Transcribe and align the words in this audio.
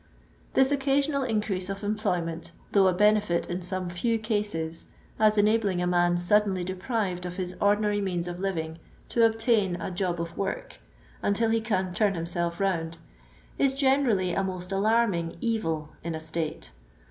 This 0.55 0.71
occasional 0.71 1.21
increase 1.21 1.69
of 1.69 1.83
employment, 1.83 2.53
though 2.71 2.87
a 2.87 2.91
benefit 2.91 3.47
in 3.51 3.61
some 3.61 3.85
few 3.87 4.17
cases 4.17 4.87
(as 5.19 5.37
enabling 5.37 5.79
a 5.79 5.85
man 5.85 6.17
suddenly 6.17 6.63
deprived 6.63 7.23
of 7.23 7.35
his 7.35 7.55
ordinary 7.61 8.01
means 8.01 8.27
of 8.27 8.39
living 8.39 8.79
to 9.09 9.23
obtain" 9.23 9.75
a 9.79 9.91
job 9.91 10.19
of 10.19 10.35
work" 10.35 10.79
until 11.21 11.51
he 11.51 11.61
can" 11.61 11.93
turn 11.93 12.15
himself 12.15 12.59
round"), 12.59 12.97
is 13.59 13.75
generally 13.75 14.33
a 14.33 14.43
most 14.43 14.71
alarming 14.71 15.37
evil 15.39 15.89
in 16.03 16.15
a 16.15 16.19
State. 16.19 16.71